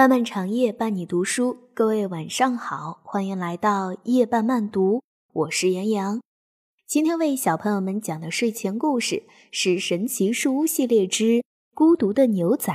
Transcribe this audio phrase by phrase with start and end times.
[0.00, 5.02] 漫漫长夜伴你读书，各位晚上好，欢迎来到夜半慢读，
[5.34, 6.22] 我是杨洋。
[6.86, 11.44] 今天为小朋友们讲的睡前故事是《神奇树屋系列之
[11.74, 12.72] 孤独的牛仔》。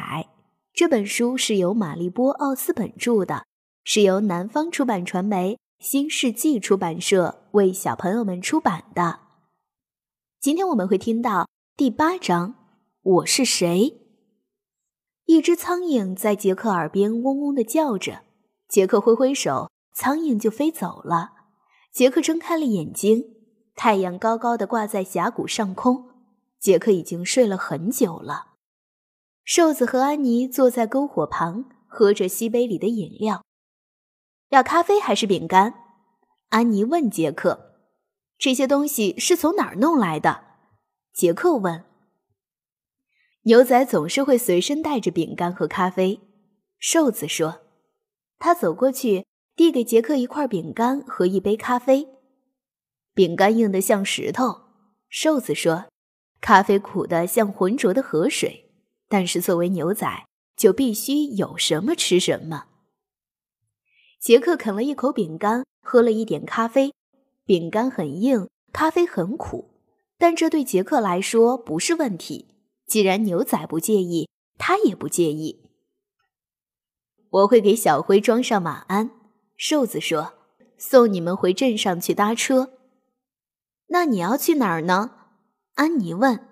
[0.71, 3.43] 这本书是由玛丽波·奥斯本著的，
[3.83, 9.21] 是由南方出版传媒新世纪出版社为小朋友们出版的。
[10.39, 12.53] 今天我们会听到第八章：
[13.01, 14.04] 我是谁。
[15.25, 18.21] 一只苍蝇在杰克耳边嗡嗡地叫着，
[18.67, 21.31] 杰克挥挥手，苍蝇就飞走了。
[21.91, 23.23] 杰克睁开了眼睛，
[23.75, 26.09] 太阳高高的挂在峡谷上空。
[26.59, 28.53] 杰克已经睡了很久了。
[29.43, 33.43] 瘦子和安妮坐在篝火旁，喝着西杯里的饮料。
[34.49, 35.73] 要咖啡还是饼干？
[36.49, 37.79] 安妮问杰克。
[38.37, 40.43] 这些东西是从哪儿弄来的？
[41.13, 41.83] 杰克问。
[43.47, 46.19] 牛仔总是会随身带着饼干和咖啡，
[46.79, 47.61] 瘦子说。
[48.39, 52.07] 他走过去，递给杰克一块饼干和一杯咖啡。
[53.13, 54.61] 饼干硬得像石头，
[55.09, 55.85] 瘦子说。
[56.41, 58.71] 咖啡苦得像浑浊的河水，
[59.07, 60.25] 但是作为牛仔，
[60.57, 62.65] 就必须有什么吃什么。
[64.19, 66.95] 杰克啃了一口饼干，喝了一点咖啡。
[67.45, 69.69] 饼干很硬，咖啡很苦，
[70.17, 72.54] 但这对杰克来说不是问题。
[72.87, 75.69] 既然牛仔不介意，他也不介意。
[77.29, 79.09] 我会给小灰装上马鞍，
[79.57, 80.35] 瘦子说
[80.77, 82.73] ：“送你们回镇上去搭车。”
[83.89, 85.11] 那你要去哪儿呢？
[85.73, 86.47] 安妮问。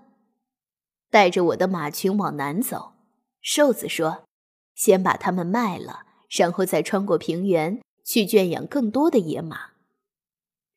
[1.09, 2.93] 带着我的马群往南走，
[3.39, 4.25] 瘦子说
[4.73, 9.73] ：“先把它们卖了，然后再穿过平原去圈养更多的野马。”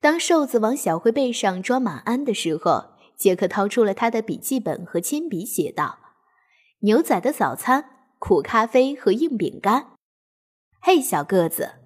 [0.01, 2.96] 当瘦子往小灰背上装马鞍的时候。
[3.17, 5.99] 杰克掏出了他的笔记本和铅笔，写道
[6.81, 9.97] ：“牛仔的早餐，苦咖啡和硬饼干。”
[10.81, 11.77] 嘿，小个子，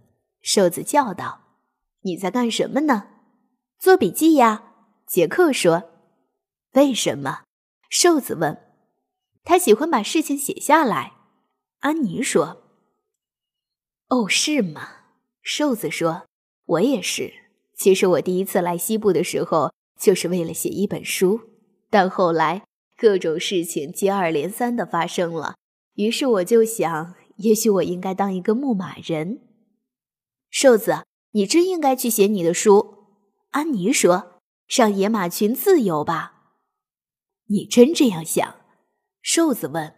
[0.42, 1.42] 瘦子叫道
[2.02, 3.08] ：“你在干什么呢
[3.78, 4.64] ？”“做笔记呀。”
[5.06, 5.90] 杰克说。
[6.74, 7.42] “为什么？”
[7.88, 8.58] 瘦子问。
[9.44, 11.12] “他喜欢把事情写下来。”
[11.80, 12.62] 安妮说。
[14.10, 14.88] “哦，是吗？”
[15.42, 16.26] 瘦子说。
[16.66, 17.32] “我也是。
[17.76, 21.40] 其实我第一次来西部的时候。”就是为了写一本书，
[21.90, 22.64] 但后来
[22.96, 25.56] 各种事情接二连三的发生了，
[25.94, 29.42] 于是我就想，也许我应该当一个牧马人。
[30.48, 32.96] 瘦子，你真应该去写你的书。
[33.50, 36.54] 安妮说：“让野马群自由吧。”
[37.48, 38.56] 你真这样想？
[39.20, 39.94] 瘦子问。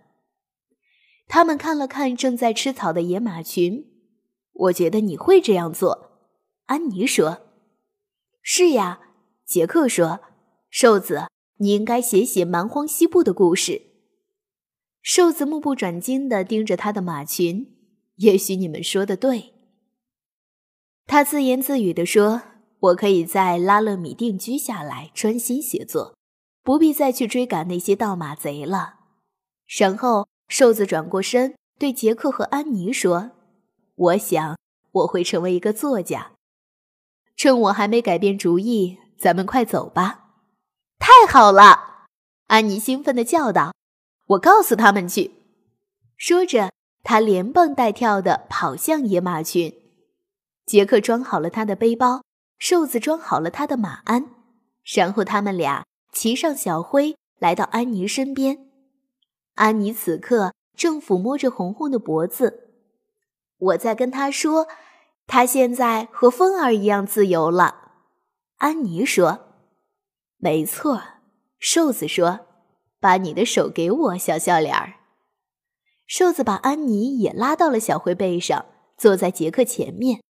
[1.28, 3.84] 他们看了看正在吃草的野马群，
[4.52, 6.28] 我觉得你会这样做。
[6.66, 7.42] 安妮说
[8.42, 9.00] ：“是呀。”
[9.52, 10.20] 杰克说
[10.72, 11.26] ：“瘦子，
[11.58, 13.82] 你应该写写蛮荒西部的故事。”
[15.04, 17.76] 瘦子目不转睛地盯着他的马群。
[18.16, 19.52] 也许你们说的对，
[21.04, 22.40] 他自言自语地说
[22.80, 26.16] ：“我可以在拉勒米定居下来，专心写作，
[26.62, 29.00] 不必再去追赶那些盗马贼了。”
[29.68, 33.32] 然后，瘦子转过身对杰克和安妮说
[33.96, 34.56] ：“我想
[34.92, 36.32] 我会成为一个作家，
[37.36, 40.30] 趁我还没改变主意。”咱们快走吧！
[40.98, 42.08] 太好了，
[42.48, 43.72] 安妮兴奋地叫道
[44.30, 45.30] ：“我告诉他们去。”
[46.18, 46.72] 说着，
[47.04, 49.72] 他连蹦带跳地跑向野马群。
[50.66, 52.24] 杰克装好了他的背包，
[52.58, 54.30] 瘦子装好了他的马鞍，
[54.92, 58.66] 然后他们俩骑上小灰，来到安妮身边。
[59.54, 62.70] 安妮此刻正抚摸着红红的脖子。
[63.56, 64.66] 我在跟他说，
[65.28, 67.81] 他现在和风儿一样自由了。
[68.62, 69.40] 安妮说
[70.38, 71.02] ：“没错。”
[71.58, 72.46] 瘦子说
[73.00, 75.00] ：“把你的手给我，小笑脸儿。”
[76.06, 80.22] 瘦子把安妮也拉到了小灰背上，坐在杰克前面。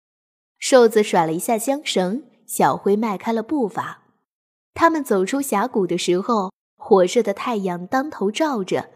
[0.57, 4.03] 瘦子甩了一下缰绳，小灰迈开了步伐。
[4.73, 8.91] 他们走出峡谷的时候，火热的太阳当头照着。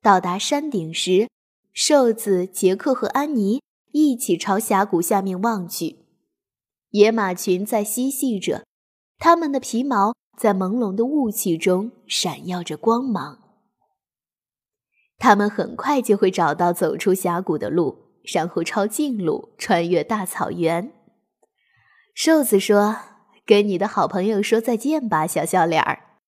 [0.00, 1.28] 到达山顶时，
[1.74, 3.60] 瘦子、杰克和安妮
[3.92, 6.06] 一起朝峡谷下面望去，
[6.92, 8.64] 野马群在嬉戏着。
[9.18, 13.38] 它们的皮毛在朦胧的雾气中闪耀着光芒。
[15.18, 20.92] 他们很快就会找到走出峡谷的路，然后抄近路穿越大草原。
[22.14, 22.96] 瘦子说
[23.44, 26.20] ：“跟你的好朋友说再见吧，小笑脸儿。”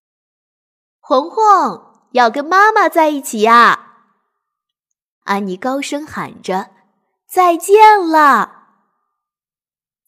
[0.98, 1.40] 红红
[2.12, 3.86] 要跟妈妈在一起呀！
[5.24, 6.70] 安妮高声喊着
[7.30, 8.56] ：“再见了！”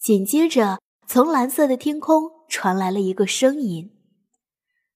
[0.00, 2.42] 紧接着，从蓝色的天空。
[2.52, 3.96] 传来了一个声音：“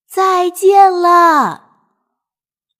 [0.07, 1.71] 再见了。”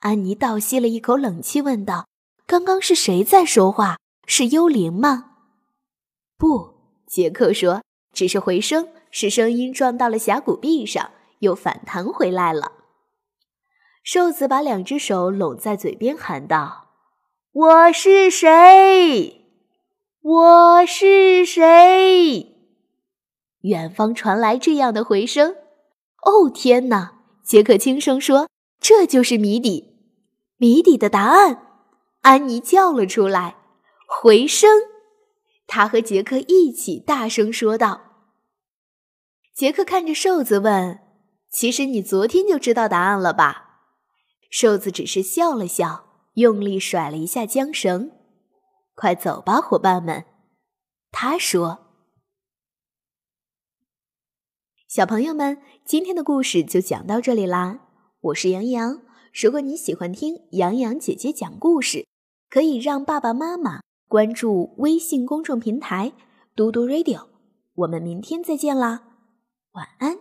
[0.01, 2.07] 安妮倒吸了一口冷气，问道
[2.47, 3.97] ：“刚刚是谁在说话？
[4.27, 5.31] 是幽灵吗？
[6.37, 6.75] 不，
[7.07, 7.83] 杰克说，
[8.13, 12.73] 只是回声，是声音撞到了峡谷壁上，又反弹回来了。
[14.03, 16.89] 瘦子把两只手拢在嘴边，喊道
[17.51, 19.47] ：“我是谁？
[20.21, 22.53] 我是谁？”
[23.67, 25.55] 远方传来这样的回声。
[26.23, 27.13] 哦，天哪！
[27.45, 28.49] 杰克轻声说
[28.81, 30.01] ：“这就是谜底，
[30.57, 31.63] 谜底的答案。”
[32.23, 33.57] 安妮叫了出来
[34.09, 34.69] ：“回声！”
[35.69, 38.01] 他和杰克一起大声说道。
[39.55, 40.99] 杰克看着瘦子问
[41.51, 43.81] ：“其实你昨天就知道答案了吧？”
[44.51, 48.11] 瘦子只是笑了笑，用力甩了一下缰绳。
[48.97, 50.25] “快走吧，伙伴们。”
[51.13, 51.86] 他说。
[54.97, 57.81] 小朋友们，今天的故事就讲到这里啦。
[58.19, 59.03] 我是杨洋。
[59.35, 62.07] 如果你喜欢听杨洋姐姐讲故事，
[62.49, 66.15] 可以让爸爸妈妈关注微信公众平台
[66.57, 67.27] “嘟嘟 radio”。
[67.75, 69.03] 我们明天再见啦，
[69.73, 70.17] 晚安。